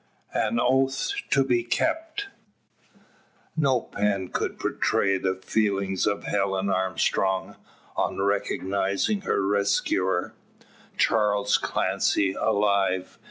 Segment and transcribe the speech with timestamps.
[0.33, 2.29] AN OATH TO BE KEPT.
[3.55, 7.55] No pen could portray the feelings of Helen Armstrong,
[7.95, 10.33] on recognising her rescuer.
[10.97, 13.19] Charles Clancy alive!